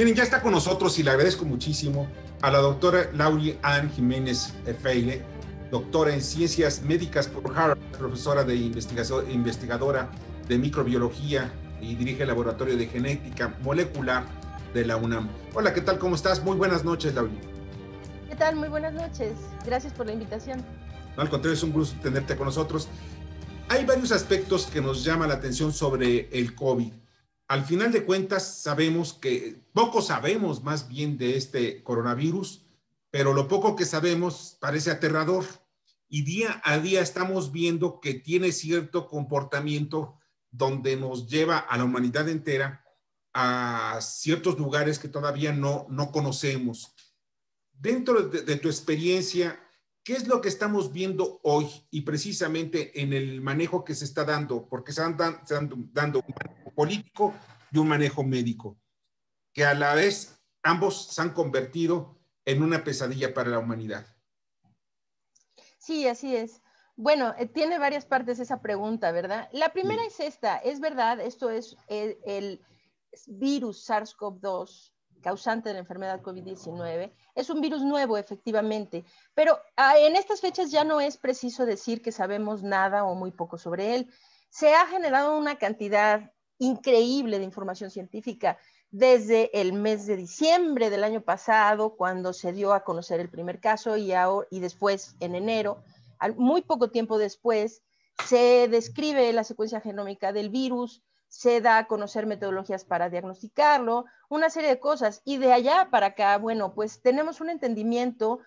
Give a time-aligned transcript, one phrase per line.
[0.00, 2.08] Miren, ya está con nosotros y le agradezco muchísimo
[2.40, 5.22] a la doctora Laurie Ann Jiménez Feile,
[5.70, 10.10] doctora en ciencias médicas por Harvard, profesora de investigación, investigadora
[10.48, 11.52] de microbiología
[11.82, 14.24] y dirige el laboratorio de genética molecular
[14.72, 15.28] de la UNAM.
[15.52, 15.98] Hola, ¿qué tal?
[15.98, 16.42] ¿Cómo estás?
[16.42, 17.38] Muy buenas noches, Laurie.
[18.30, 18.56] ¿Qué tal?
[18.56, 19.34] Muy buenas noches.
[19.66, 20.64] Gracias por la invitación.
[21.14, 22.88] No, al contrario, es un gusto tenerte con nosotros.
[23.68, 26.90] Hay varios aspectos que nos llaman la atención sobre el COVID.
[27.50, 32.64] Al final de cuentas, sabemos que, poco sabemos más bien de este coronavirus,
[33.10, 35.44] pero lo poco que sabemos parece aterrador.
[36.08, 40.16] Y día a día estamos viendo que tiene cierto comportamiento
[40.52, 42.84] donde nos lleva a la humanidad entera
[43.34, 46.94] a ciertos lugares que todavía no, no conocemos.
[47.72, 49.58] Dentro de, tu experiencia,
[50.02, 54.24] ¿Qué es lo que estamos viendo hoy y precisamente en el manejo que se está
[54.24, 54.66] dando?
[54.66, 55.42] Porque se están
[55.92, 57.34] dando un manejo político
[57.70, 58.78] y un manejo médico,
[59.52, 64.06] que a la vez ambos se han convertido en una pesadilla para la humanidad.
[65.78, 66.62] Sí, así es.
[66.96, 69.50] Bueno, eh, tiene varias partes esa pregunta, ¿verdad?
[69.52, 72.64] La primera es esta, es verdad, esto es el, el
[73.26, 77.12] virus SARS-CoV-2 causante de la enfermedad COVID-19.
[77.34, 82.00] Es un virus nuevo, efectivamente, pero ah, en estas fechas ya no es preciso decir
[82.00, 84.10] que sabemos nada o muy poco sobre él.
[84.48, 88.58] Se ha generado una cantidad increíble de información científica
[88.92, 93.60] desde el mes de diciembre del año pasado, cuando se dio a conocer el primer
[93.60, 95.82] caso, y, ahora, y después en enero,
[96.36, 97.82] muy poco tiempo después,
[98.26, 104.50] se describe la secuencia genómica del virus, se da a conocer metodologías para diagnosticarlo, una
[104.50, 105.22] serie de cosas.
[105.24, 108.40] Y de allá para acá, bueno, pues tenemos un entendimiento,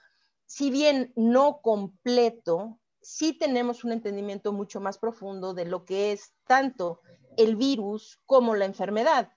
[0.46, 6.34] si bien no completo, sí tenemos un entendimiento mucho más profundo de lo que es
[6.46, 7.00] tanto
[7.38, 9.32] el virus como la enfermedad.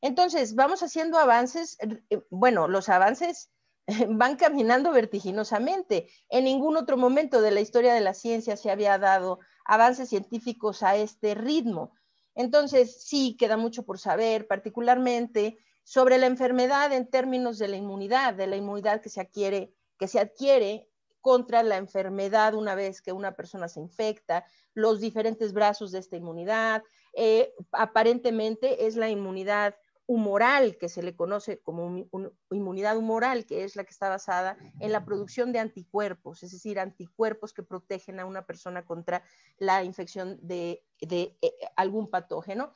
[0.00, 1.78] Entonces, vamos haciendo avances,
[2.10, 3.50] eh, bueno, los avances
[4.08, 6.08] van caminando vertiginosamente.
[6.28, 10.82] En ningún otro momento de la historia de la ciencia se había dado avances científicos
[10.82, 11.92] a este ritmo.
[12.34, 18.34] Entonces, sí, queda mucho por saber, particularmente sobre la enfermedad en términos de la inmunidad,
[18.34, 20.88] de la inmunidad que se adquiere, que se adquiere
[21.20, 26.16] contra la enfermedad una vez que una persona se infecta, los diferentes brazos de esta
[26.16, 26.84] inmunidad.
[27.18, 29.74] Eh, aparentemente es la inmunidad
[30.06, 32.06] humoral, que se le conoce como
[32.50, 36.78] inmunidad humoral, que es la que está basada en la producción de anticuerpos, es decir,
[36.78, 39.24] anticuerpos que protegen a una persona contra
[39.58, 41.36] la infección de, eh,
[41.74, 42.70] algún patógeno.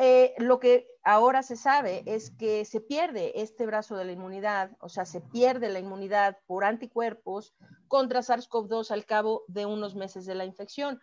[0.00, 4.76] Eh, lo que ahora se sabe es que se pierde este brazo de la inmunidad,
[4.80, 7.54] o sea, se pierde la inmunidad por anticuerpos
[7.88, 11.00] contra SARS-CoV-2 al cabo de unos meses de la infección.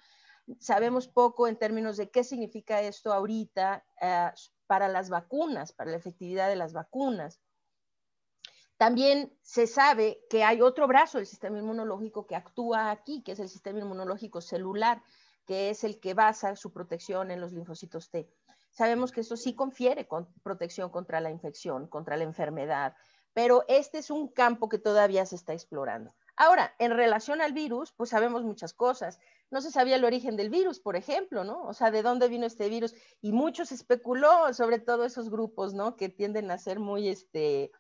[0.60, 4.32] Sabemos poco en términos de qué significa esto ahorita, eh,
[4.68, 7.42] para las vacunas, para la efectividad de las vacunas.
[8.78, 13.40] También se sabe que hay otro brazo del sistema inmunológico que actúa aquí, que es
[13.40, 15.04] el sistema inmunológico celular,
[15.46, 18.28] que es el que basa su protección en los linfocitos T.
[18.72, 22.96] Sabemos que esto sí confiere con protección contra la infección, contra la enfermedad,
[23.34, 26.16] pero este es un campo que todavía se está explorando.
[26.36, 29.20] Ahora, en relación al virus, pues sabemos muchas cosas
[29.52, 31.64] no se sabía el origen del virus, por ejemplo, ¿no?
[31.64, 32.96] O sea, de dónde vino este virus.
[33.22, 35.98] Y muchos especuló, sobre todo esos grupos, ¿no?
[35.98, 37.72] Que tienden a ser muy, este,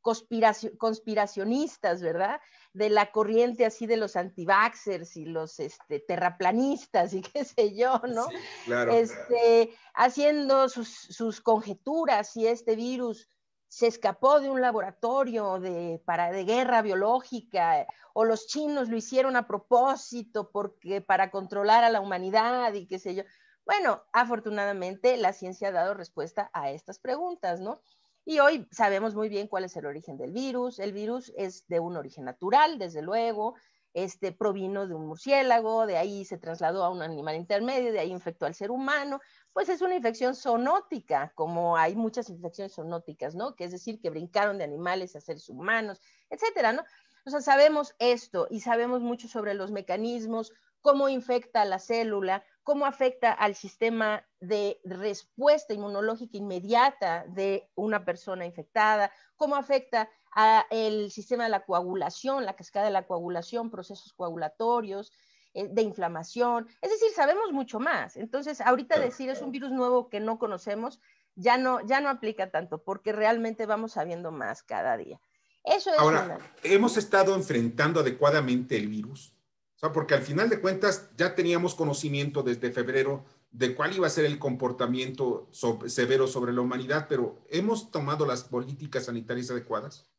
[0.00, 2.40] conspiracionistas, ¿verdad?
[2.72, 8.00] De la corriente así de los antivaxers y los este, terraplanistas y qué sé yo,
[8.08, 8.26] ¿no?
[8.64, 8.92] claro.
[8.92, 13.28] Este, haciendo sus, sus conjeturas si este virus
[13.72, 19.34] se escapó de un laboratorio de, para, de guerra biológica o los chinos lo hicieron
[19.34, 23.22] a propósito porque para controlar a la humanidad y qué sé yo.
[23.64, 27.80] Bueno, afortunadamente la ciencia ha dado respuesta a estas preguntas, ¿no?
[28.26, 30.78] Y hoy sabemos muy bien cuál es el origen del virus.
[30.78, 33.54] El virus es de un origen natural, desde luego.
[33.94, 38.10] Este provino de un murciélago, de ahí se trasladó a un animal intermedio, de ahí
[38.10, 39.20] infectó al ser humano,
[39.52, 43.54] pues es una infección zoonótica, como hay muchas infecciones zoonóticas, ¿no?
[43.54, 46.00] Que es decir, que brincaron de animales a seres humanos,
[46.30, 46.82] etcétera, ¿no?
[47.26, 52.44] O sea, sabemos esto y sabemos mucho sobre los mecanismos, cómo infecta a la célula,
[52.64, 61.10] cómo afecta al sistema de respuesta inmunológica inmediata de una persona infectada, cómo afecta al
[61.10, 65.12] sistema de la coagulación, la cascada de la coagulación, procesos coagulatorios,
[65.54, 66.66] de inflamación.
[66.80, 68.16] Es decir, sabemos mucho más.
[68.16, 71.00] Entonces, ahorita decir es un virus nuevo que no conocemos,
[71.34, 75.20] ya no, ya no aplica tanto, porque realmente vamos sabiendo más cada día.
[75.64, 79.34] Eso es Ahora, hemos estado enfrentando adecuadamente el virus,
[79.76, 84.06] o sea, porque al final de cuentas ya teníamos conocimiento desde febrero de cuál iba
[84.06, 85.48] a ser el comportamiento
[85.86, 90.11] severo sobre la humanidad, pero ¿hemos tomado las políticas sanitarias adecuadas?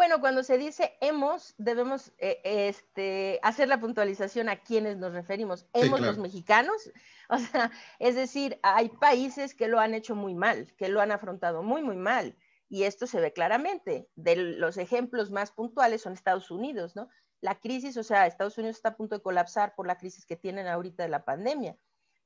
[0.00, 5.66] Bueno, cuando se dice hemos, debemos eh, este, hacer la puntualización a quienes nos referimos.
[5.74, 6.90] ¿Hemos los mexicanos?
[7.28, 11.12] O sea, es decir, hay países que lo han hecho muy mal, que lo han
[11.12, 12.34] afrontado muy, muy mal.
[12.70, 14.08] Y esto se ve claramente.
[14.16, 17.10] De los ejemplos más puntuales son Estados Unidos, ¿no?
[17.42, 20.36] La crisis, o sea, Estados Unidos está a punto de colapsar por la crisis que
[20.36, 21.76] tienen ahorita de la pandemia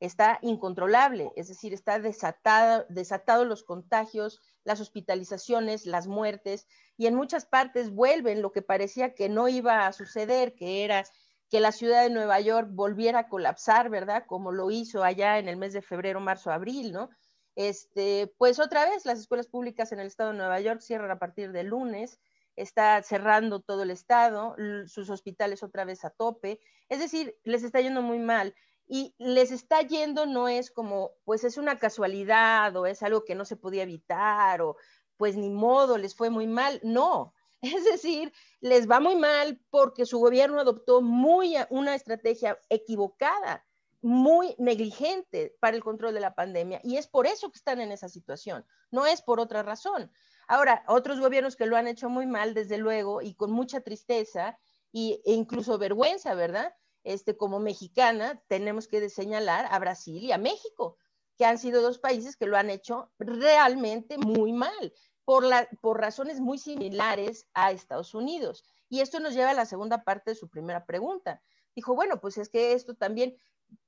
[0.04, 6.66] está incontrolable, es decir, está desatado, desatado los contagios, las hospitalizaciones, las muertes,
[6.96, 11.04] y en muchas partes vuelven lo que parecía que no iba a suceder, que era
[11.50, 14.24] que la ciudad de Nueva York volviera a colapsar, ¿verdad?
[14.26, 17.10] Como lo hizo allá en el mes de febrero, marzo, abril, ¿no?
[17.54, 21.18] Este, pues otra vez las escuelas públicas en el estado de Nueva York cierran a
[21.18, 22.18] partir del lunes,
[22.56, 24.56] está cerrando todo el estado,
[24.86, 28.54] sus hospitales otra vez a tope, es decir, les está yendo muy mal
[28.86, 33.34] y les está yendo no es como, pues es una casualidad o es algo que
[33.34, 34.76] no se podía evitar o
[35.16, 36.80] pues ni modo, les fue muy mal.
[36.82, 43.64] No, es decir, les va muy mal porque su gobierno adoptó muy una estrategia equivocada,
[44.02, 47.90] muy negligente para el control de la pandemia y es por eso que están en
[47.90, 50.12] esa situación, no es por otra razón.
[50.46, 54.58] Ahora, otros gobiernos que lo han hecho muy mal, desde luego, y con mucha tristeza
[54.92, 56.74] e incluso vergüenza, ¿verdad?
[57.04, 60.96] Este, como mexicana, tenemos que señalar a Brasil y a México,
[61.36, 64.92] que han sido dos países que lo han hecho realmente muy mal,
[65.24, 65.44] por,
[65.80, 68.64] por razones muy similares a Estados Unidos.
[68.88, 71.42] Y esto nos lleva a la segunda parte de su primera pregunta.
[71.74, 73.36] Dijo, bueno, pues es que esto también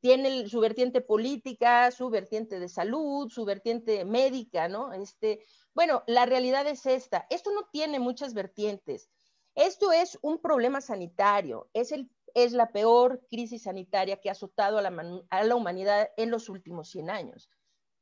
[0.01, 4.93] tiene su vertiente política, su vertiente de salud, su vertiente médica, ¿no?
[4.93, 7.27] Este, bueno, la realidad es esta.
[7.31, 9.11] Esto no tiene muchas vertientes.
[9.55, 14.77] Esto es un problema sanitario, es el es la peor crisis sanitaria que ha azotado
[14.77, 17.51] a la, humanidad en los últimos 100 años.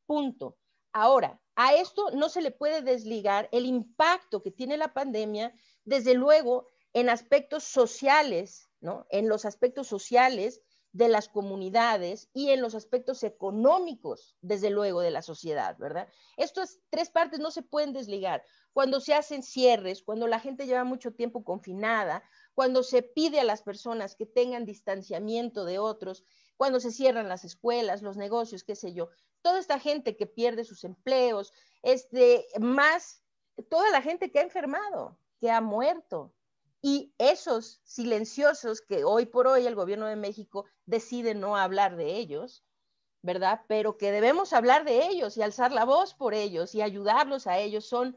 [0.06, 0.58] Punto.
[0.92, 5.54] Ahora, a esto no se le puede desligar el impacto que tiene la pandemia,
[5.84, 9.06] desde luego, en aspectos sociales, ¿no?
[9.10, 15.12] En los aspectos sociales de las comunidades y en los aspectos económicos, desde luego, de
[15.12, 16.08] la sociedad, ¿verdad?
[16.36, 18.44] Estas tres partes no se pueden desligar.
[18.72, 23.44] Cuando se hacen cierres, cuando la gente lleva mucho tiempo confinada, cuando se pide a
[23.44, 26.24] las personas que tengan distanciamiento de otros,
[26.56, 29.08] cuando se cierran las escuelas, los negocios, qué sé yo,
[29.42, 31.52] toda esta gente que pierde sus empleos,
[31.82, 33.22] este, más
[33.68, 36.32] toda la gente que ha enfermado, que ha muerto,
[36.86, 42.16] y esos silenciosos que hoy por hoy el gobierno de México decide no hablar de
[42.16, 42.62] ellos,
[43.22, 43.62] ¿verdad?
[43.68, 47.56] Pero que debemos hablar de ellos y alzar la voz por ellos y ayudarlos a
[47.56, 48.14] ellos, son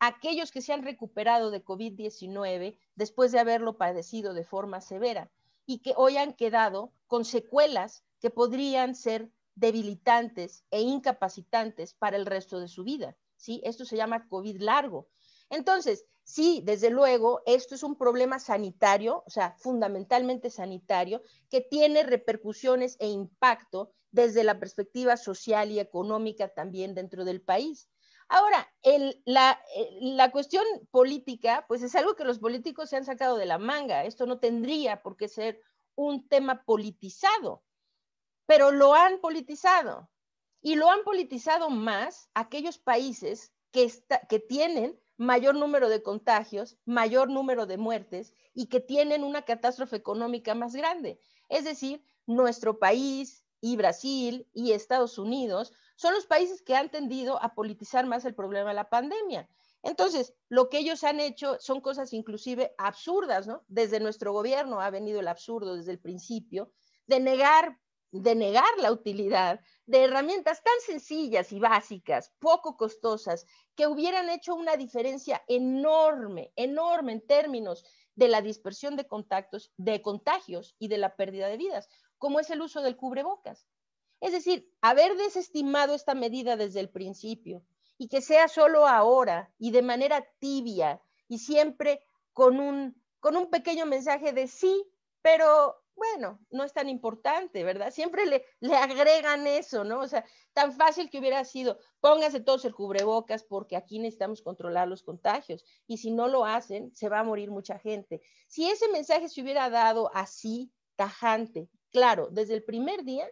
[0.00, 5.30] aquellos que se han recuperado de COVID-19 después de haberlo padecido de forma severa
[5.66, 12.26] y que hoy han quedado con secuelas que podrían ser debilitantes e incapacitantes para el
[12.26, 13.16] resto de su vida.
[13.36, 13.60] ¿sí?
[13.64, 15.08] Esto se llama COVID largo.
[15.50, 22.02] Entonces, sí, desde luego, esto es un problema sanitario, o sea, fundamentalmente sanitario, que tiene
[22.02, 27.88] repercusiones e impacto desde la perspectiva social y económica también dentro del país.
[28.28, 28.70] Ahora,
[29.24, 29.58] la,
[30.00, 34.04] la, cuestión política, pues es algo que los políticos se han sacado de la manga.
[34.04, 35.60] Esto no tendría por qué ser
[35.94, 37.64] un tema politizado,
[38.46, 40.10] pero lo han politizado.
[40.60, 47.66] Y lo han politizado más aquellos países que tienen mayor número de contagios, mayor número
[47.66, 51.20] de muertes y que tienen una catástrofe económica más grande.
[51.48, 57.42] Es decir, nuestro país y Brasil y Estados Unidos son los países que han tendido
[57.42, 59.48] a politizar más el problema de la pandemia.
[59.82, 63.64] Entonces, lo que ellos han hecho son cosas inclusive absurdas, ¿no?
[63.66, 66.70] Desde nuestro gobierno ha venido el absurdo desde el principio
[67.08, 67.80] de negar,
[68.12, 74.54] de negar la utilidad de herramientas tan sencillas y básicas, poco costosas, que hubieran hecho
[74.54, 80.98] una diferencia enorme, enorme en términos de la dispersión de contactos, de contagios y de
[80.98, 81.88] la pérdida de vidas,
[82.18, 83.66] como es el uso del cubrebocas.
[84.20, 87.62] Es decir, haber desestimado esta medida desde el principio
[87.98, 92.00] y que sea solo ahora y de manera tibia y siempre
[92.32, 94.84] con un, con un pequeño mensaje de sí,
[95.22, 97.90] pero bueno, no es tan importante, ¿verdad?
[97.90, 100.00] Siempre le, le agregan eso, ¿no?
[100.00, 104.86] O sea, tan fácil que hubiera sido, póngase todos el cubrebocas porque aquí necesitamos controlar
[104.86, 108.22] los contagios y si no lo hacen, se va a morir mucha gente.
[108.46, 113.28] Si ese mensaje se hubiera dado así, tajante, claro, desde el primer día,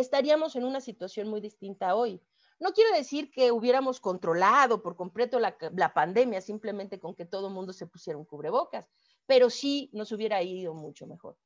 [0.00, 2.22] estaríamos en una situación muy distinta hoy.
[2.60, 7.54] No quiero decir que hubiéramos controlado por completo la, pandemia simplemente con que todo el
[7.54, 8.88] mundo se pusiera un cubrebocas,
[9.26, 11.36] pero sí nos hubiera ido mucho mejor.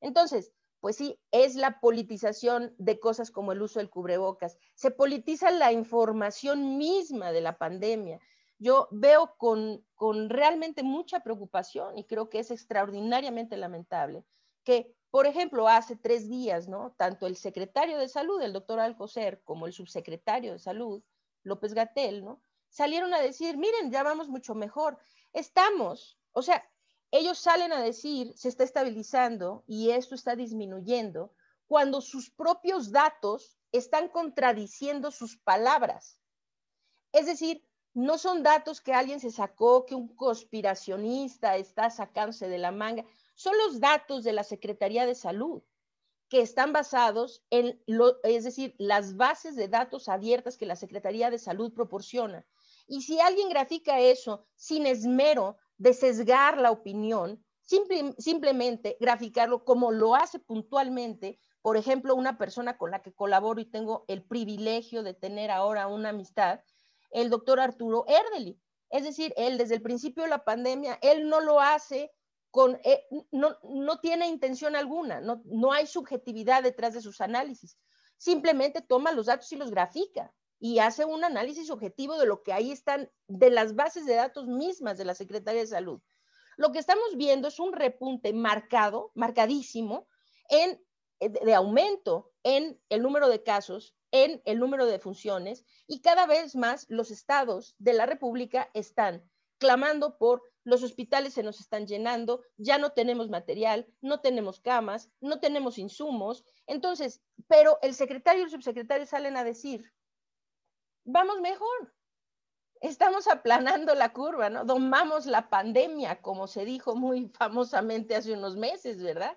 [0.00, 4.58] Entonces, pues sí, es la politización de cosas como el uso del cubrebocas.
[4.74, 8.18] Se politiza la información misma de la pandemia.
[8.58, 14.24] Yo veo con, con realmente mucha preocupación y creo que es extraordinariamente lamentable
[14.64, 16.94] que, por ejemplo, hace tres días, ¿no?
[16.96, 21.02] Tanto el secretario de salud, el doctor Alcocer, como el subsecretario de salud,
[21.42, 22.40] López Gatel, ¿no?
[22.70, 24.98] Salieron a decir, miren, ya vamos mucho mejor.
[25.34, 26.66] Estamos, o sea,
[27.10, 31.34] ellos salen a decir, se está estabilizando y esto está disminuyendo,
[31.66, 36.22] cuando sus propios datos están contradiciendo sus palabras.
[37.12, 42.56] Es decir, no son datos que alguien se sacó, que un conspiracionista está sacándose de
[42.56, 43.04] la manga,
[43.42, 45.62] son los datos de la Secretaría de Salud
[46.28, 51.28] que están basados en, lo, es decir, las bases de datos abiertas que la Secretaría
[51.28, 52.46] de Salud proporciona.
[52.86, 57.44] Y si alguien grafica eso sin esmero de sesgar la opinión,
[58.16, 63.66] simplemente graficarlo como lo hace puntualmente, por ejemplo, una persona con la que colaboro y
[63.66, 66.60] tengo el privilegio de tener ahora una amistad,
[67.10, 68.60] el doctor Arturo Erdeli.
[68.88, 72.12] Es decir, él desde el principio de la pandemia, él no lo hace
[72.84, 77.78] eh, no, no, tiene intención alguna, no, no hay subjetividad detrás de sus análisis.
[78.18, 82.52] Simplemente toma los datos y los grafica y hace un análisis objetivo de lo que
[82.52, 86.00] ahí están, de las bases de datos mismas de la Secretaría de Salud.
[86.56, 90.06] Lo que estamos viendo es un repunte marcado, marcadísimo,
[90.48, 90.80] en,
[91.20, 96.26] eh, de aumento en el número de casos, en el número de funciones, y cada
[96.26, 99.28] vez más los estados de la República están
[99.58, 105.10] clamando por los hospitales se nos están llenando, ya no tenemos material, no tenemos camas,
[105.20, 106.44] no tenemos insumos.
[106.66, 109.92] Entonces, pero el secretario y el subsecretario salen a decir,
[111.04, 111.94] vamos mejor.
[112.80, 114.64] Estamos aplanando la curva, ¿no?
[114.64, 119.36] Domamos la pandemia, como se dijo muy famosamente hace unos meses, ¿verdad?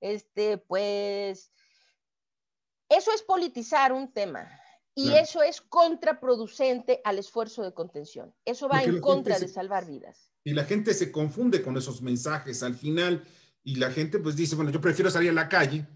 [0.00, 1.50] Este, pues,
[2.88, 4.60] eso es politizar un tema
[4.94, 8.34] y eso es contraproducente al esfuerzo de contención.
[8.44, 10.30] Eso va en contra de salvar vidas.
[10.44, 13.24] Y la gente se confunde con esos mensajes al final
[13.62, 15.86] y la gente pues dice, bueno, yo prefiero salir a la calle,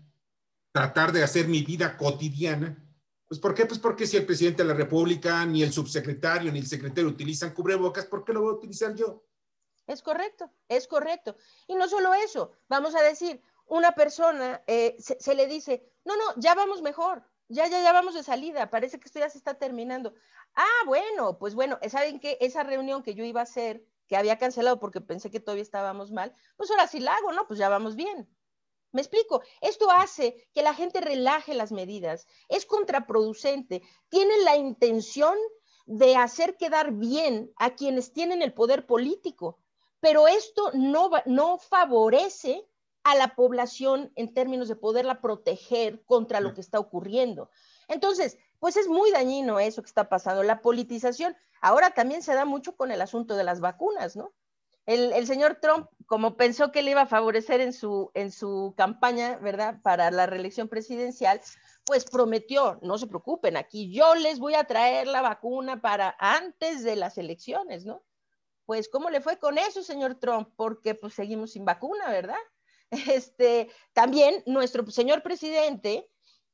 [0.73, 2.85] tratar de hacer mi vida cotidiana
[3.28, 3.67] pues ¿por qué?
[3.67, 7.52] Pues porque si el presidente de la República, ni el subsecretario, ni el secretario utilizan
[7.52, 9.23] cubrebocas, ¿por qué lo voy a utilizar yo?
[9.87, 11.37] Es correcto, es correcto.
[11.67, 16.40] Y no solo eso, vamos a decir, una persona eh, se, le dice, no, no,
[16.40, 19.55] ya vamos mejor, ya, ya, ya vamos de salida, parece que esto ya se está
[19.55, 20.14] terminando.
[20.55, 22.38] Ah, bueno, pues bueno, ¿saben qué?
[22.40, 26.11] Esa reunión que yo iba a hacer, que había cancelado porque pensé que todavía estábamos
[26.12, 27.47] mal, pues ahora sí la hago, ¿no?
[27.47, 28.28] Pues ya vamos bien.
[28.93, 35.37] Me explico, esto hace que la gente relaje las medidas, es contraproducente, tiene la intención
[35.87, 39.59] de hacer quedar bien a quienes tienen el poder político,
[40.00, 42.67] pero esto no, no favorece
[43.10, 47.50] a la población en términos de poderla proteger contra lo que está ocurriendo.
[47.88, 51.36] Entonces, pues es muy dañino eso que está pasando, la politización.
[51.60, 54.32] Ahora también se da mucho con el asunto de las vacunas, ¿no?
[54.88, 59.36] el, señor Trump, como pensó que le iba a favorecer en su, en su campaña,
[59.36, 61.42] ¿verdad?, para la reelección presidencial,
[61.84, 66.84] pues prometió, no se preocupen, aquí yo les voy a traer la vacuna para antes
[66.84, 68.02] de las elecciones, ¿no?
[68.64, 70.48] Pues, ¿cómo le fue con eso, señor Trump?
[70.56, 72.38] Porque pues seguimos sin vacuna, ¿verdad?
[72.90, 76.11] Este, también nuestro señor presidente,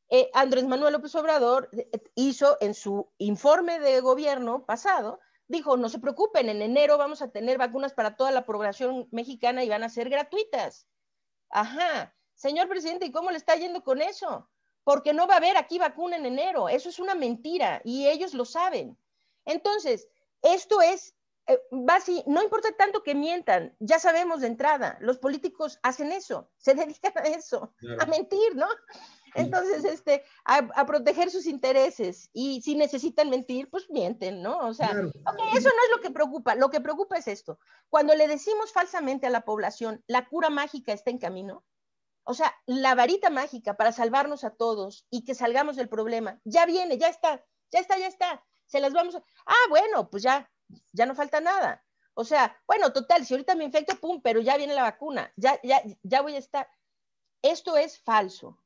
[0.09, 5.89] eh, Andrés Manuel López Obrador, eh, hizo en su informe de gobierno pasado, dijo, no
[5.89, 9.83] se preocupen, en enero vamos a tener vacunas para toda la población mexicana y van
[9.83, 10.89] a ser gratuitas.
[11.51, 14.49] Ajá, señor presidente, ¿y cómo le está yendo con eso?
[14.83, 16.69] Porque no va a haber aquí vacuna en enero.
[16.69, 18.99] Eso es una mentira y ellos lo saben.
[19.45, 20.09] Entonces,
[20.43, 21.15] esto es,
[21.47, 21.61] eh,
[22.27, 27.13] no importa tanto que mientan, ya sabemos de entrada, los políticos hacen eso, se dedican
[27.17, 28.69] a eso, a mentir, ¿no?
[29.35, 32.31] Entonces, este, a, proteger sus intereses.
[32.33, 34.59] Y si necesitan mentir, pues mienten, ¿no?
[34.59, 36.55] O sea, eso no es lo que preocupa.
[36.55, 37.59] Lo que preocupa es esto.
[37.89, 41.65] Cuando le decimos falsamente a la población, la cura mágica está en camino,
[42.25, 46.65] o sea, la varita mágica para salvarnos a todos y que salgamos del problema, ya
[46.65, 48.45] viene, ya está, ya está, ya está.
[48.67, 49.23] Se las vamos a...
[49.47, 50.51] Ah, bueno, pues ya,
[50.93, 51.85] ya no falta nada.
[52.15, 55.59] O sea, bueno, total, si ahorita me infecto, pum, pero ya viene la vacuna, ya,
[55.63, 56.69] ya, ya voy a estar.
[57.43, 58.59] Esto es falso.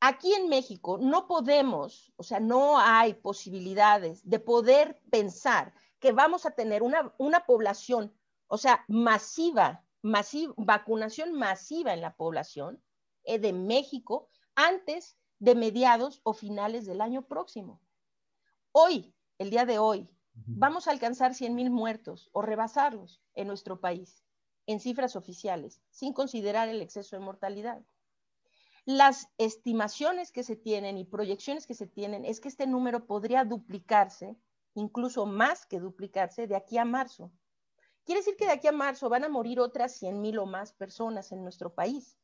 [0.00, 6.46] Aquí en México no podemos, o sea, no hay posibilidades de poder pensar que vamos
[6.46, 8.16] a tener una, población,
[8.46, 12.80] o sea, masiva, masiva, vacunación masiva en la población
[13.24, 17.80] eh, de México antes de mediados o finales del año próximo.
[18.70, 20.08] Hoy, el día de hoy,
[20.46, 24.22] vamos a alcanzar 100 mil muertos o rebasarlos en nuestro país,
[24.66, 27.82] en cifras oficiales, sin considerar el exceso de mortalidad.
[28.84, 33.44] Las estimaciones que se tienen y proyecciones que se tienen es que este número podría
[33.44, 34.36] duplicarse,
[34.74, 37.30] incluso más que duplicarse, de aquí a marzo.
[38.04, 40.72] Quiere decir que de aquí a marzo van a morir otras 100 mil o más
[40.72, 42.16] personas en nuestro país.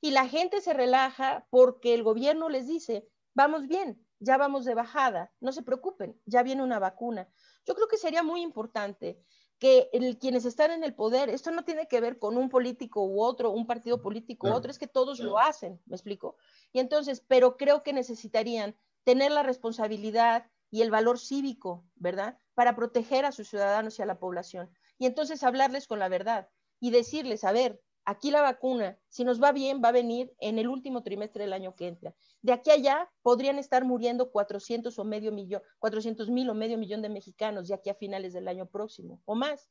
[0.00, 4.74] Y la gente se relaja porque el gobierno les dice, vamos bien, ya vamos de
[4.74, 7.28] bajada, no se preocupen, ya viene una vacuna.
[7.66, 9.22] Yo creo que sería muy importante
[9.58, 13.20] que quienes están en el poder, esto no tiene que ver con un político u
[13.20, 16.36] otro, un partido político u otro, es que todos lo hacen, ¿me explico?
[16.72, 22.38] Y entonces, pero creo que necesitarían tener la responsabilidad y el valor cívico, ¿verdad?
[22.54, 24.70] Para proteger a sus ciudadanos y a la población.
[24.98, 26.48] Y entonces hablarles con la verdad
[26.78, 30.58] y decirles, a ver, aquí la vacuna, si nos va bien, va a venir en
[30.58, 32.14] el último trimestre del año que entra.
[32.40, 36.78] De aquí a allá podrían estar muriendo 400 o medio millón, 400 mil o medio
[36.78, 39.68] millón de mexicanos de aquí a finales del año próximo o más.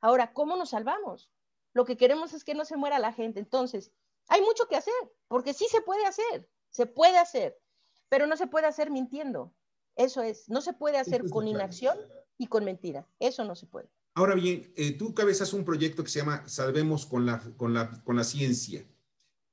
[0.00, 1.30] Ahora, ¿cómo nos salvamos?
[1.72, 3.38] Lo que queremos es que no se muera la gente.
[3.38, 3.92] Entonces,
[4.26, 7.60] hay mucho que hacer, porque sí se puede hacer, se puede hacer,
[8.08, 9.54] pero no se puede hacer mintiendo.
[9.94, 11.96] Eso es, no se puede hacer con inacción
[12.38, 13.08] y con mentira.
[13.20, 13.88] Eso no se puede.
[14.18, 18.02] Ahora bien, eh, tú cabezas un proyecto que se llama Salvemos con la, con la,
[18.02, 18.84] con la ciencia.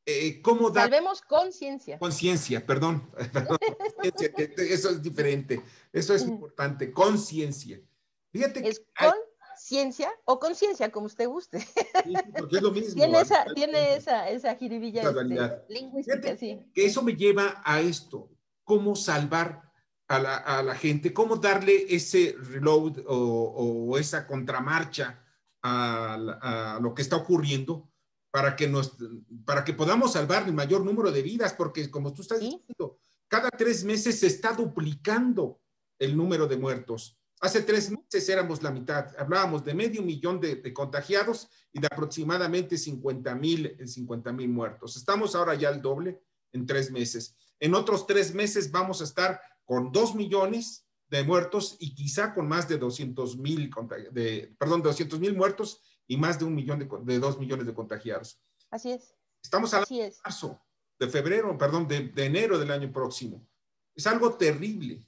[0.08, 0.74] Eh, ¿cómo.
[0.74, 2.00] Salvemos conciencia.
[2.00, 3.08] Conciencia, perdón.
[4.58, 5.62] eso es diferente.
[5.94, 6.92] Eso es importante.
[6.92, 7.80] Conciencia.
[8.32, 8.70] Fíjate que.
[8.70, 11.64] ¿Es conciencia o conciencia, como usted guste?
[12.36, 12.96] porque es lo mismo.
[12.96, 16.60] tiene esa, tiene esa, esa jiribilla este, lingüística, sí.
[16.74, 18.32] Que eso me lleva a esto.
[18.64, 19.62] ¿Cómo salvar
[20.08, 25.24] a la, gente, cómo darle ese reload o, esa contramarcha
[25.64, 27.90] a, lo que está ocurriendo
[28.32, 28.98] para que, nos,
[29.46, 33.50] para que podamos salvar el mayor número de vidas, porque como tú estás diciendo, cada
[33.50, 35.60] tres meses se está duplicando
[35.98, 37.18] el número de muertos.
[37.40, 42.78] Hace tres meses éramos la mitad, hablábamos de medio millón de, contagiados y de aproximadamente
[42.78, 44.96] 50 mil 50 muertos.
[44.98, 46.22] Estamos ahora ya al doble
[46.54, 47.36] en tres meses.
[47.60, 52.48] En otros tres meses vamos a estar con 2 millones de muertos y quizá con
[52.48, 53.70] más de 200 mil,
[54.12, 57.74] de, perdón, 200 mil muertos y más de un millón de, de 2 millones de
[57.74, 58.40] contagiados.
[58.70, 59.16] Así es.
[59.42, 59.84] Estamos a
[60.24, 60.60] marzo,
[60.98, 63.48] de febrero, perdón, de, enero del año próximo.
[63.94, 65.06] Es algo terrible.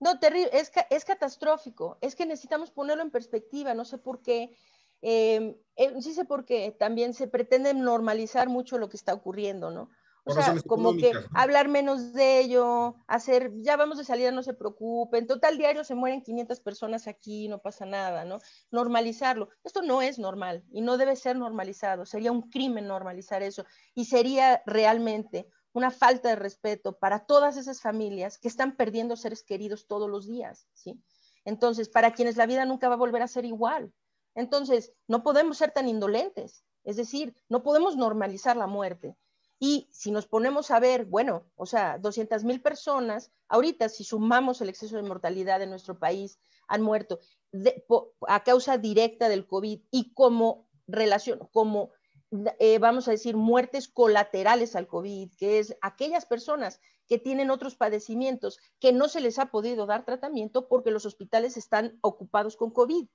[0.00, 1.98] No, terrible, es, es catastrófico.
[2.00, 3.74] Es que necesitamos ponerlo en perspectiva.
[3.74, 4.56] No sé por qué.
[5.02, 6.74] Eh, eh, sí sé por qué.
[6.78, 9.90] También se pretende normalizar mucho lo que está ocurriendo, ¿no?
[10.28, 14.52] O sea, como que hablar menos de ello, hacer, ya vamos de salida, no se
[14.52, 18.38] preocupen, total diario se mueren 500 personas aquí, no pasa nada, ¿no?
[18.70, 19.48] Normalizarlo.
[19.64, 23.64] Esto no es normal y no debe ser normalizado, sería un crimen normalizar eso
[23.94, 29.42] y sería realmente una falta de respeto para todas esas familias que están perdiendo seres
[29.42, 31.00] queridos todos los días, ¿sí?
[31.44, 33.94] Entonces, para quienes la vida nunca va a volver a ser igual.
[34.34, 39.16] Entonces, no podemos ser tan indolentes, es decir, no podemos normalizar la muerte.
[39.60, 44.60] Y si nos ponemos a ver, bueno, o sea, 200 mil personas, ahorita si sumamos
[44.60, 47.18] el exceso de mortalidad en nuestro país, han muerto
[48.28, 51.90] a causa directa del COVID y como relación, como
[52.58, 57.74] eh, vamos a decir, muertes colaterales al COVID, que es aquellas personas que tienen otros
[57.74, 62.70] padecimientos que no se les ha podido dar tratamiento porque los hospitales están ocupados con
[62.70, 63.08] COVID.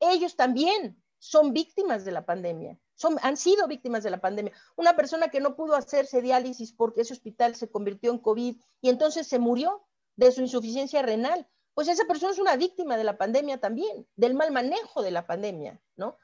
[0.00, 2.78] Ellos también son víctimas de la pandemia
[3.22, 4.52] han sido víctimas de la pandemia.
[4.76, 8.88] Una persona que no pudo hacerse diálisis porque ese hospital se convirtió en COVID y
[8.88, 13.16] entonces se murió de su insuficiencia renal, pues esa persona es una víctima de la
[13.16, 16.18] pandemia también, del mal manejo de la pandemia, ¿no?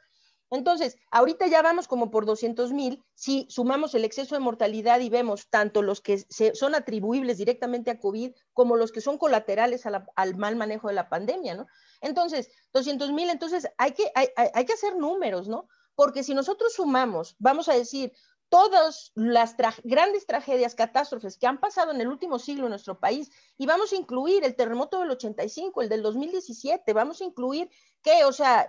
[0.50, 5.08] Entonces, ahorita ya vamos como por 200 mil, si sumamos el exceso de mortalidad y
[5.08, 10.36] vemos tanto los que son atribuibles directamente a COVID como los que son colaterales al
[10.36, 11.66] mal manejo de la pandemia, ¿no?
[12.00, 15.68] Entonces, 200 mil, entonces hay que, hay que hacer números, ¿no?
[15.94, 18.12] Porque si nosotros sumamos, vamos a decir,
[18.48, 23.30] todas las grandes tragedias, catástrofes que han pasado en el último siglo en nuestro país,
[23.58, 27.68] y vamos a incluir el terremoto del 85, el del 2017, vamos a incluir
[28.02, 28.68] que, o sea,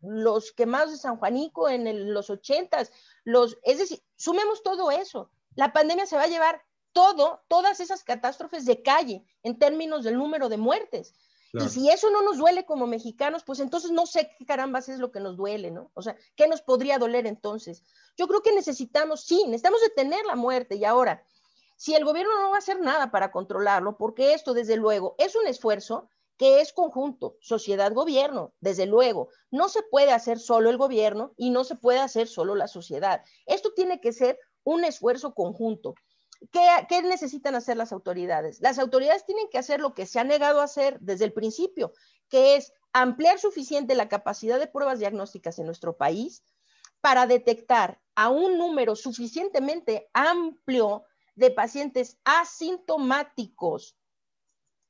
[0.00, 2.88] los quemados de San Juanico en los 80,
[3.24, 5.30] los, es decir, sumemos todo eso.
[5.54, 10.16] La pandemia se va a llevar todo, todas esas catástrofes de calle en términos del
[10.16, 11.14] número de muertes.
[11.54, 14.98] Y si eso no nos duele como mexicanos, pues entonces no sé qué carambas es
[14.98, 15.90] lo que nos duele, ¿no?
[15.92, 17.82] O sea, ¿qué nos podría doler entonces?
[18.16, 21.26] Yo creo que necesitamos, sí, necesitamos detener la muerte y ahora,
[21.76, 25.36] si el gobierno no va a hacer nada para controlarlo, porque esto desde luego es
[25.36, 29.28] un esfuerzo que es conjunto, sociedad-gobierno, desde luego.
[29.50, 33.22] No se puede hacer solo el gobierno y no se puede hacer solo la sociedad.
[33.46, 35.94] Esto tiene que ser un esfuerzo conjunto.
[36.50, 38.60] ¿Qué, necesitan hacer las autoridades?
[38.60, 41.92] Las autoridades tienen que hacer lo que se ha negado a hacer desde el principio,
[42.28, 46.42] que es ampliar suficiente la capacidad de pruebas diagnósticas en nuestro país
[47.00, 53.96] para detectar a un número suficientemente amplio de pacientes asintomáticos.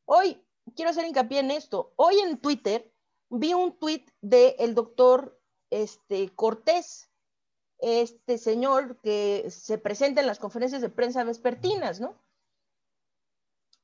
[0.05, 2.93] Hoy, quiero hacer hincapié en esto, hoy en Twitter
[3.29, 7.12] vi un tweet del doctor este, Cortés,
[7.83, 12.14] este señor que se presenta en las conferencias de prensa vespertinas, ¿no?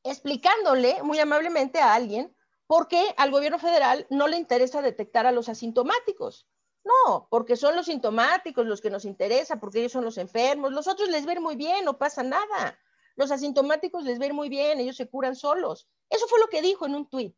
[0.04, 2.34] Explicándole muy amablemente a alguien
[2.68, 6.46] por qué al gobierno federal no le interesa detectar a los asintomáticos.
[6.84, 10.72] No, porque son los sintomáticos los que nos interesa, porque ellos son los enfermos.
[10.72, 12.78] Los otros les ven muy bien, no pasa nada.
[13.16, 15.88] Los asintomáticos les ven muy bien, ellos se curan solos.
[16.08, 17.36] Eso fue lo que dijo en un tuit.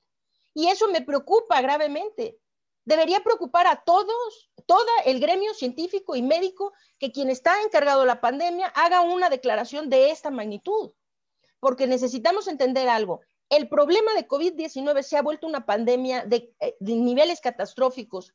[0.52, 2.38] Y eso me preocupa gravemente.
[2.90, 8.08] Debería preocupar a todos, todo el gremio científico y médico, que quien está encargado de
[8.08, 10.90] la pandemia haga una declaración de esta magnitud.
[11.60, 13.20] Porque necesitamos entender algo.
[13.48, 18.34] El problema de COVID-19 se ha vuelto una pandemia de, eh, niveles catastróficos,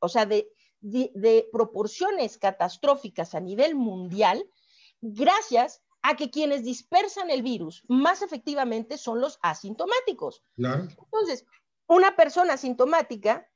[0.00, 4.44] o sea, de, de proporciones catastróficas a nivel mundial,
[5.00, 10.42] gracias a que quienes dispersan el virus más efectivamente son los asintomáticos.
[10.56, 11.46] Entonces,
[11.86, 13.48] una persona asintomática,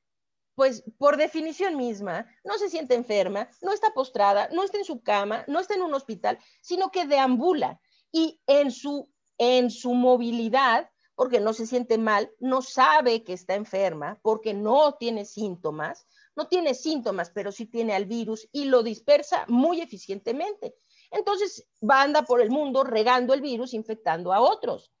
[0.57, 5.03] pues por definición misma, no se siente enferma, no está postrada, no está en su
[5.03, 7.79] cama, no está en un hospital, sino que deambula
[8.11, 13.53] y en su, en su movilidad, porque no se siente mal, no sabe que está
[13.53, 18.81] enferma, porque no tiene síntomas, no tiene síntomas, pero sí tiene al virus y lo
[18.81, 20.73] dispersa muy eficientemente.
[21.11, 24.91] Entonces va anda por el mundo regando el virus, infectando a otros.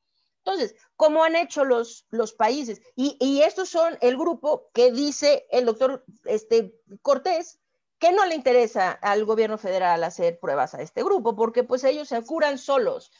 [0.47, 2.05] Entonces, ¿cómo han hecho los,
[2.37, 2.81] países?
[2.95, 7.59] Y, estos son el grupo que dice el doctor este, Cortés
[7.99, 12.07] que no le interesa al gobierno federal hacer pruebas a este grupo, porque pues ellos
[12.07, 13.11] se curan solos.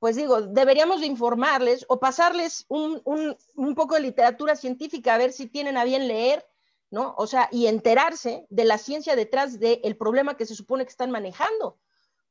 [0.00, 5.46] Pues digo, deberíamos informarles o pasarles un, un poco de literatura científica a ver si
[5.46, 6.44] tienen a bien leer
[6.90, 7.14] ¿no?
[7.18, 11.10] O sea, y enterarse de la ciencia detrás del problema que se supone que están
[11.10, 11.78] manejando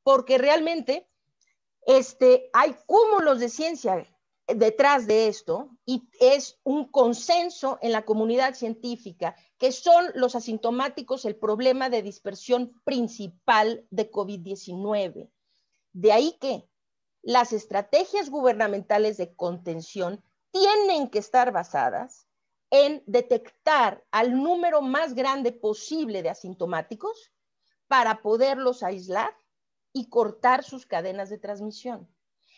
[0.02, 1.06] porque realmente
[1.86, 4.06] este, hay cúmulos de ciencia
[4.46, 11.24] detrás de esto y es un consenso en la comunidad científica que son los asintomáticos
[11.24, 15.30] el problema de dispersión principal de COVID-19.
[15.92, 16.68] De ahí que
[17.22, 22.26] las estrategias gubernamentales de contención tienen que estar basadas
[22.70, 27.32] en detectar al número más grande posible de asintomáticos
[27.88, 29.34] para poderlos aislar
[29.92, 32.12] y cortar sus cadenas de transmisión.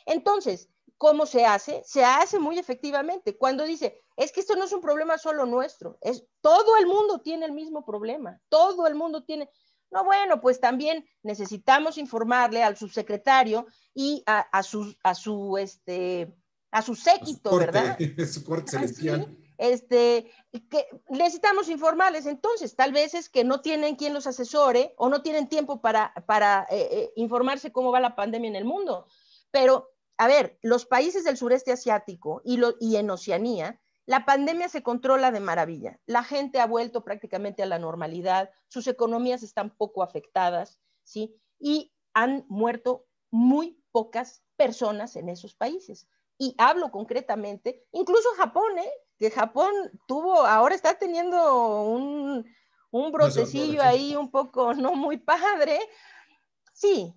[0.06, 1.82] Entonces, ¿cómo se hace?
[1.84, 3.36] Se hace muy efectivamente.
[3.36, 7.20] Cuando dice, es que esto no es un problema solo nuestro, es todo el mundo
[7.20, 9.48] tiene el mismo problema, todo el mundo tiene...
[9.88, 16.34] No, bueno, pues también necesitamos informarle al subsecretario y a, su, a su, este,
[16.72, 17.96] a su séquito, ¿verdad?
[18.32, 19.28] su corte celestial
[19.58, 20.30] este,
[20.70, 22.26] que necesitamos informarles.
[22.26, 26.12] Entonces, tal vez es que no tienen quien los asesore o no tienen tiempo para,
[26.26, 29.06] para eh, eh, informarse cómo va la pandemia en el mundo.
[29.50, 34.68] Pero, a ver, los países del sureste asiático y, lo, y en Oceanía, la pandemia
[34.68, 35.98] se controla de maravilla.
[36.06, 41.36] La gente ha vuelto prácticamente a la normalidad, sus economías están poco afectadas, ¿sí?
[41.58, 46.08] Y han muerto muy pocas personas en esos países.
[46.38, 48.90] Y hablo concretamente, incluso Japón, ¿eh?
[49.18, 49.72] que Japón
[50.06, 52.44] tuvo, ahora está teniendo un,
[52.90, 55.80] un brotecillo ahí un poco no muy padre.
[56.72, 57.14] Sí,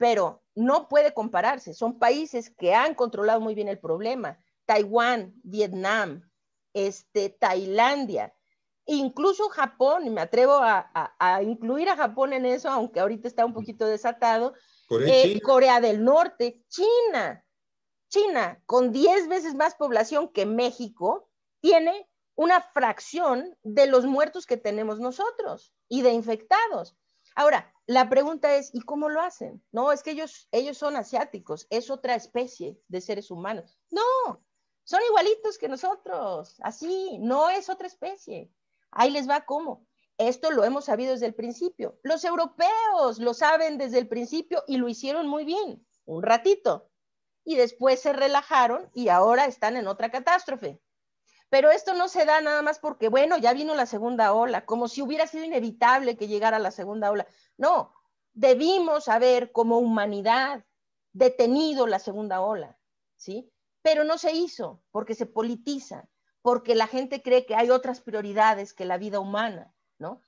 [0.00, 1.74] pero no puede compararse.
[1.74, 4.38] Son países que han controlado muy bien el problema.
[4.64, 6.26] Taiwán, Vietnam,
[6.72, 8.34] este, Tailandia,
[8.86, 13.44] incluso Japón, y me atrevo a, a, incluir a Japón en eso, aunque ahorita está
[13.44, 14.54] un poquito desatado,
[14.88, 17.44] Corea, eh, Corea del Norte, China,
[18.08, 21.28] China, con 10 veces más población que México,
[21.60, 26.96] tiene una fracción de los muertos que tenemos nosotros y de infectados.
[27.34, 29.62] Ahora, la pregunta es, ¿y cómo lo hacen?
[29.72, 33.78] No, es que ellos, ellos son asiáticos, es otra especie de seres humanos.
[33.90, 34.44] No,
[34.84, 38.50] son igualitos que nosotros, así, no es otra especie.
[38.90, 39.86] Ahí les va cómo.
[40.18, 41.98] Esto lo hemos sabido desde el principio.
[42.02, 46.90] Los europeos lo saben desde el principio y lo hicieron muy bien, un ratito
[47.44, 50.80] y después se relajaron y ahora están en otra catástrofe.
[51.50, 54.88] Pero esto no se da nada más porque, bueno, ya vino la segunda ola, como
[54.88, 57.26] si hubiera sido inevitable que llegara la segunda ola.
[57.58, 57.92] No,
[58.32, 60.64] debimos haber como humanidad
[61.12, 62.78] detenido la segunda ola,
[63.16, 63.52] ¿sí?
[63.82, 66.08] Pero no se hizo porque se politiza,
[66.40, 70.22] porque la gente cree que hay otras prioridades que la vida humana, ¿no?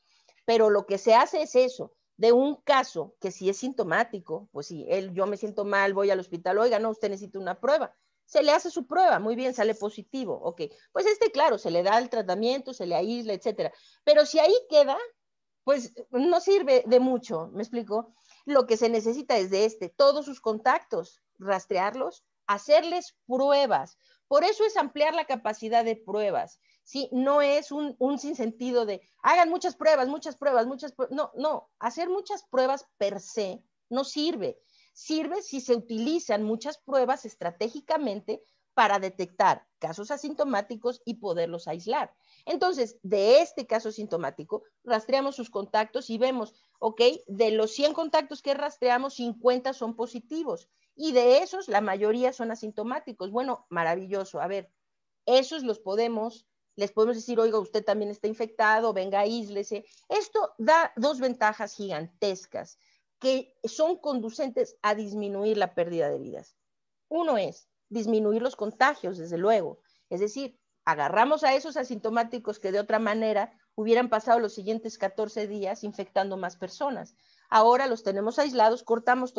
[0.44, 4.66] Pero lo que se hace es eso, de un caso que si es sintomático, pues
[4.66, 7.94] si él, yo me siento mal, voy al hospital, oiga, no, usted necesita una prueba.
[8.24, 10.62] Se le hace su prueba, muy bien, sale positivo, ok.
[10.92, 13.72] Pues este, claro, se le da el tratamiento, se le aísla, etcétera.
[14.04, 14.96] Pero si ahí queda,
[15.64, 18.14] pues no sirve de mucho, ¿me explico?
[18.44, 23.98] Lo que se necesita es de este, todos sus contactos, rastrearlos, hacerles pruebas.
[24.28, 26.58] Por eso es ampliar la capacidad de pruebas.
[26.84, 27.08] ¿sí?
[27.12, 31.14] No es un, un sinsentido de hagan muchas pruebas, muchas pruebas, muchas pruebas.
[31.14, 34.58] No, no, hacer muchas pruebas per se no sirve.
[34.92, 38.42] Sirve si se utilizan muchas pruebas estratégicamente
[38.74, 42.14] para detectar casos asintomáticos y poderlos aislar.
[42.46, 48.42] Entonces, de este caso sintomático, rastreamos sus contactos y vemos, ok, de los 100 contactos
[48.42, 53.30] que rastreamos, 50 son positivos y de esos la mayoría son asintomáticos.
[53.30, 54.40] Bueno, maravilloso.
[54.40, 54.70] A ver,
[55.26, 59.84] esos los podemos, les podemos decir, oiga, usted también está infectado, venga, aíslese.
[60.08, 62.78] Esto da dos ventajas gigantescas
[63.22, 66.56] que son conducentes a disminuir la pérdida de vidas.
[67.08, 69.78] Uno es disminuir los contagios, desde luego.
[70.10, 75.46] Es decir, agarramos a esos asintomáticos que de otra manera hubieran pasado los siguientes 14
[75.46, 77.14] días infectando más personas.
[77.48, 79.32] Ahora los tenemos aislados, cortamos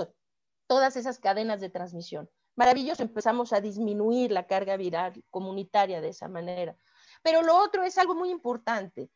[0.66, 2.30] todas esas cadenas de transmisión.
[2.56, 6.78] Maravilloso, empezamos a disminuir la carga viral comunitaria de esa manera.
[7.22, 9.10] Pero lo otro es algo muy importante,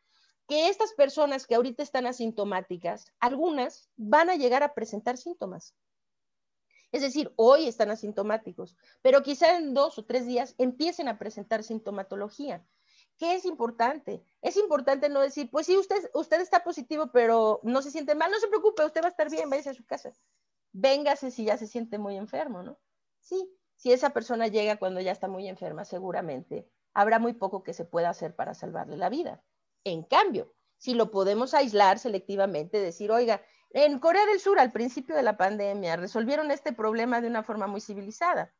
[0.48, 5.76] que estas personas que ahorita están asintomáticas, algunas van a llegar a presentar síntomas.
[6.92, 11.64] Es decir, hoy están asintomáticos, pero quizá en dos o tres días empiecen a presentar
[11.64, 12.66] sintomatología.
[13.18, 14.24] ¿Qué es importante?
[14.42, 18.32] Es importante no decir, pues sí, usted, usted está positivo, pero no se siente mal,
[18.32, 20.14] no se preocupe, usted va a estar bien, váyase a su casa.
[20.72, 22.80] Véngase si ya se siente muy enfermo, ¿no?
[23.20, 27.74] Sí, si esa persona llega cuando ya está muy enferma, seguramente habrá muy poco que
[27.74, 29.44] se pueda hacer para salvarle la vida.
[29.88, 35.16] En cambio, si lo podemos aislar selectivamente, decir, oiga, en Corea del Sur, al principio
[35.16, 38.54] de la pandemia, resolvieron este problema de una forma muy civilizada.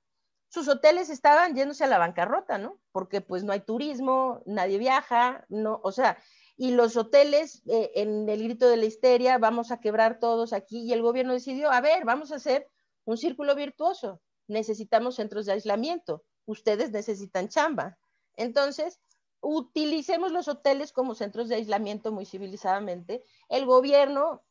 [0.48, 2.80] Sus hoteles estaban yéndose a la bancarrota, ¿no?
[2.94, 6.18] Porque pues no hay turismo, nadie viaja, no, o sea,
[6.56, 10.80] y los hoteles eh, en el grito de la histeria, vamos a quebrar todos aquí,
[10.80, 12.70] y el gobierno decidió, a ver, vamos a hacer
[13.04, 17.98] un círculo virtuoso, necesitamos centros de aislamiento, ustedes necesitan chamba.
[18.38, 19.02] Entonces,
[19.42, 23.24] utilicemos los hoteles como centros de aislamiento muy civilizadamente.
[23.50, 24.44] El gobierno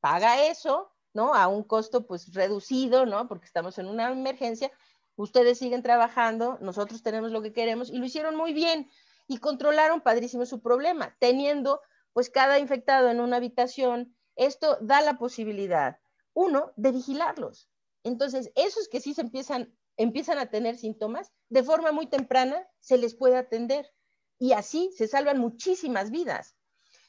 [0.00, 1.34] paga eso, ¿no?
[1.34, 3.28] A un costo pues reducido, ¿no?
[3.28, 4.70] Porque estamos en una emergencia.
[5.16, 8.90] Ustedes siguen trabajando, nosotros tenemos lo que queremos y lo hicieron muy bien
[9.26, 11.80] y controlaron padrísimo su problema, teniendo
[12.12, 14.14] pues cada infectado en una habitación.
[14.36, 15.98] Esto da la posibilidad,
[16.32, 17.68] uno, de vigilarlos.
[18.02, 22.96] Entonces, esos que sí se empiezan empiezan a tener síntomas, de forma muy temprana se
[22.96, 23.92] les puede atender
[24.38, 26.56] y así se salvan muchísimas vidas.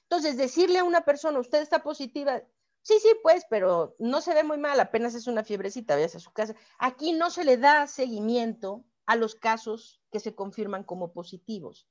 [0.04, 2.42] Entonces, decirle a una persona, usted está positiva,
[2.82, 6.20] sí, sí, pues, pero no se ve muy mal, apenas es una fiebrecita, váyase a
[6.20, 6.56] su casa.
[6.80, 11.88] Aquí no se le da seguimiento a los casos que se confirman como positivos.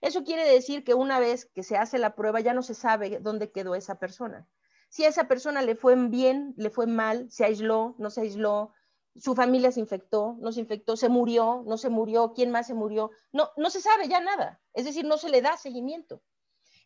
[0.00, 3.20] Eso quiere decir que una vez que se hace la prueba ya no se sabe
[3.20, 4.48] dónde quedó esa persona.
[4.88, 8.72] Si a esa persona le fue bien, le fue mal, se aisló, no se aisló,
[9.16, 12.74] su familia se infectó, no se infectó, se murió, no se murió, quién más se
[12.74, 16.22] murió, no, no se sabe ya nada, es decir, no se le da seguimiento.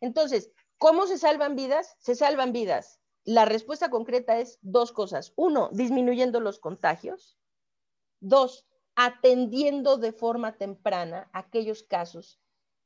[0.00, 1.96] Entonces, ¿cómo se salvan vidas?
[1.98, 3.00] Se salvan vidas.
[3.24, 5.32] La respuesta concreta es dos cosas.
[5.36, 7.38] Uno, disminuyendo los contagios.
[8.20, 12.40] Dos, atendiendo de forma temprana aquellos casos,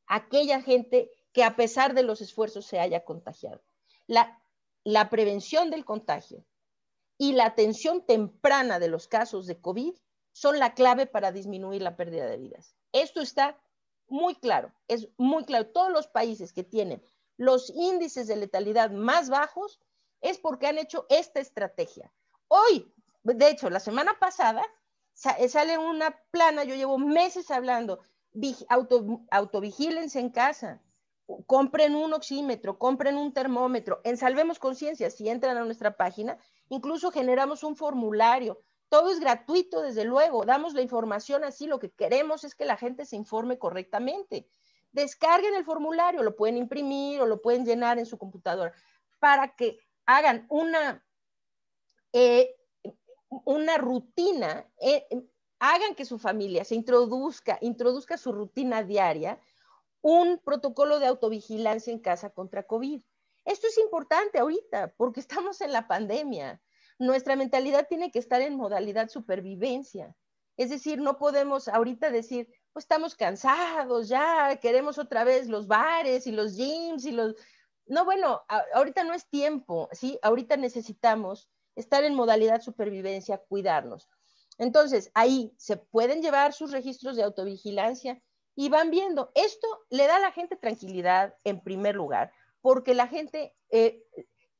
[0.06, 3.62] aquella gente que a pesar de los esfuerzos se haya contagiado.
[4.06, 4.42] La,
[4.84, 6.44] la prevención del contagio
[7.20, 9.92] y la atención temprana de los casos de COVID
[10.32, 12.74] son la clave para disminuir la pérdida de vidas.
[12.92, 13.60] Esto está
[14.08, 15.66] muy claro, es muy claro.
[15.66, 17.04] Todos los países que tienen
[17.36, 19.80] los índices de letalidad más bajos
[20.22, 22.10] es porque han hecho esta estrategia.
[22.48, 22.90] Hoy,
[23.22, 24.62] de hecho, la semana pasada
[25.12, 28.00] sale una plana, yo llevo meses hablando,
[28.70, 30.80] auto, autovigílense en casa,
[31.46, 36.38] compren un oxímetro, compren un termómetro, en Salvemos Conciencia, si entran a nuestra página,
[36.70, 38.58] incluso generamos un formulario.
[38.88, 42.76] Todo es gratuito, desde luego, damos la información así, lo que queremos es que la
[42.76, 44.48] gente se informe correctamente.
[44.90, 48.72] Descarguen el formulario, lo pueden imprimir o lo pueden llenar en su computadora
[49.20, 51.04] para que hagan una,
[52.12, 52.56] eh,
[53.44, 55.06] una rutina, eh,
[55.60, 59.38] hagan que su familia se introduzca, introduzca su rutina diaria
[60.02, 63.02] un protocolo de autovigilancia en casa contra COVID.
[63.50, 66.62] Esto es importante ahorita porque estamos en la pandemia.
[67.00, 70.14] Nuestra mentalidad tiene que estar en modalidad supervivencia.
[70.56, 76.28] Es decir, no podemos ahorita decir, pues estamos cansados ya, queremos otra vez los bares
[76.28, 77.34] y los gyms y los...
[77.86, 78.40] No, bueno,
[78.72, 80.16] ahorita no es tiempo, ¿sí?
[80.22, 84.08] Ahorita necesitamos estar en modalidad supervivencia, cuidarnos.
[84.58, 88.22] Entonces, ahí se pueden llevar sus registros de autovigilancia
[88.54, 89.32] y van viendo.
[89.34, 94.04] Esto le da a la gente tranquilidad en primer lugar, porque la gente, eh,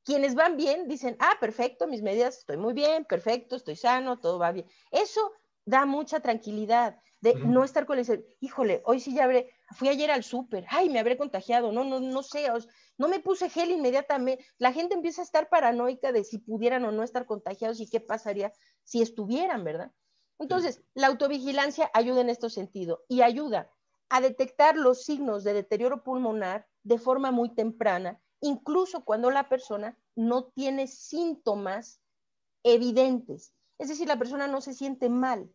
[0.05, 4.39] quienes van bien, dicen, ah, perfecto, mis medidas, estoy muy bien, perfecto, estoy sano, todo
[4.39, 4.67] va bien.
[4.91, 5.33] Eso
[5.65, 10.11] da mucha tranquilidad de no estar con el, híjole, hoy sí ya habré, fui ayer
[10.11, 12.49] al súper, ay, me habré contagiado, no, no, no sé,
[12.97, 14.45] no me puse gel inmediatamente.
[14.59, 18.01] La gente empieza a estar paranoica de si pudieran o no estar contagiados y qué
[18.01, 18.53] pasaría
[18.85, 19.93] si estuvieran, ¿verdad?
[20.39, 23.71] Entonces, la autovigilancia ayuda en este sentido y ayuda
[24.09, 29.99] a detectar los signos de deterioro pulmonar de forma muy temprana, incluso cuando la persona
[30.17, 32.01] no tiene síntomas
[32.63, 33.53] evidentes.
[33.79, 35.51] Es decir, la persona no se siente mal,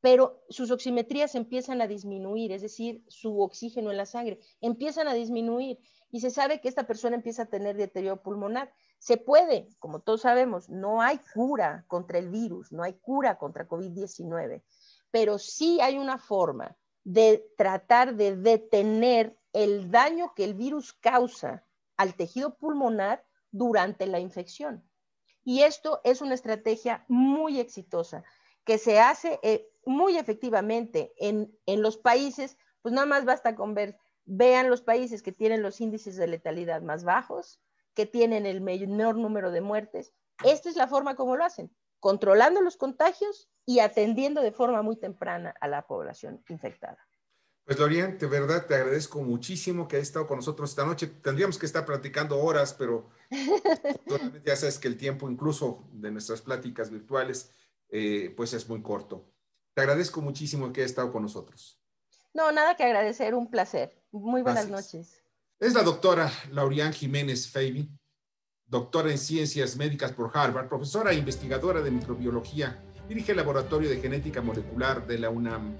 [0.00, 5.14] pero sus oximetrías empiezan a disminuir, es decir, su oxígeno en la sangre empiezan a
[5.14, 5.78] disminuir
[6.10, 8.72] y se sabe que esta persona empieza a tener deterioro pulmonar.
[8.98, 13.68] Se puede, como todos sabemos, no hay cura contra el virus, no hay cura contra
[13.68, 14.62] COVID-19,
[15.10, 21.64] pero sí hay una forma de tratar de detener el daño que el virus causa
[21.96, 24.84] al tejido pulmonar durante la infección.
[25.44, 28.24] Y esto es una estrategia muy exitosa
[28.64, 33.98] que se hace eh, muy efectivamente en, los países, pues nada más basta con ver,
[34.24, 37.60] vean los países que tienen los índices de letalidad más bajos,
[37.94, 40.12] que tienen el menor número de muertes.
[40.44, 44.96] Esta es la forma como lo hacen, controlando los contagios y atendiendo de forma muy
[44.96, 46.98] temprana a la población infectada.
[47.64, 51.06] Pues Lorian, de verdad te agradezco muchísimo que hayas estado con nosotros esta noche.
[51.06, 53.10] Tendríamos que estar platicando horas, pero
[54.44, 57.50] ya sabes que el tiempo incluso de nuestras pláticas virtuales
[57.90, 59.32] eh, pues es muy corto.
[59.74, 61.80] Te agradezco muchísimo que hayas estado con nosotros.
[62.32, 64.00] No, nada que agradecer, un placer.
[64.12, 65.22] Muy buenas noches.
[65.58, 67.90] Es la doctora Laurian Jiménez Feibi,
[68.66, 74.00] doctora en ciencias médicas por Harvard, profesora e investigadora de microbiología, dirige el laboratorio de
[74.00, 75.76] genética molecular de la UNAM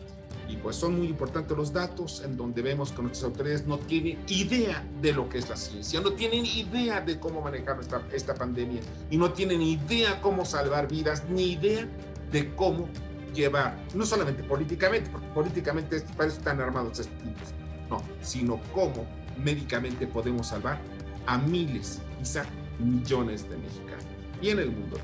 [0.50, 4.18] y pues son muy importantes los datos en donde vemos que nuestras autoridades no tienen
[4.26, 8.34] idea de lo que es la ciencia, no tienen idea de cómo manejar esta, esta
[8.34, 11.86] pandemia y no tienen idea cómo salvar vidas, ni idea
[12.32, 12.88] de cómo
[13.32, 17.54] llevar, no solamente políticamente, porque políticamente para eso están armados estos tipos,
[17.88, 19.06] no, sino cómo
[19.38, 20.80] médicamente podemos salvar
[21.26, 22.44] a miles, quizá
[22.80, 24.04] millones de mexicanos
[24.42, 24.98] y en el mundo